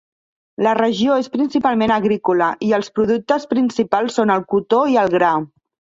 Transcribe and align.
La 0.67 0.71
regió 0.77 1.17
és 1.23 1.29
principalment 1.35 1.93
agrícola 1.97 2.47
i 2.69 2.71
els 2.79 2.89
productes 3.01 3.45
principals 3.55 4.19
són 4.21 4.37
el 4.37 4.47
cotó 4.55 4.81
i 4.95 4.99
el 5.03 5.13
gra. 5.19 5.31